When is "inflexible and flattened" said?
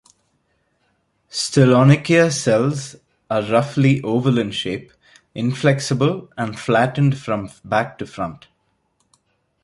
5.35-7.19